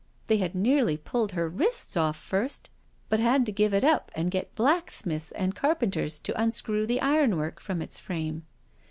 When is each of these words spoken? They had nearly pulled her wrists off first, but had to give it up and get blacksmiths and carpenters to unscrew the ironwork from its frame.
They 0.25 0.37
had 0.37 0.55
nearly 0.55 0.97
pulled 0.97 1.33
her 1.33 1.47
wrists 1.47 1.95
off 1.95 2.17
first, 2.17 2.71
but 3.07 3.19
had 3.19 3.45
to 3.45 3.51
give 3.51 3.71
it 3.71 3.83
up 3.83 4.11
and 4.15 4.31
get 4.31 4.55
blacksmiths 4.55 5.31
and 5.33 5.53
carpenters 5.55 6.17
to 6.21 6.41
unscrew 6.41 6.87
the 6.87 7.01
ironwork 7.01 7.59
from 7.59 7.83
its 7.83 7.99
frame. 7.99 8.47